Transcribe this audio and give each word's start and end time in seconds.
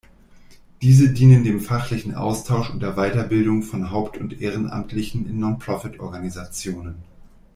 Diese 0.81 1.13
dienen 1.13 1.43
dem 1.43 1.59
fachlichen 1.61 2.15
Austausch 2.15 2.71
und 2.71 2.79
der 2.79 2.95
Weiterbildung 2.95 3.61
von 3.61 3.91
Haupt- 3.91 4.17
und 4.17 4.41
Ehrenamtlichen 4.41 5.29
in 5.29 5.39
Non-Profit-Organisationen. 5.39 7.03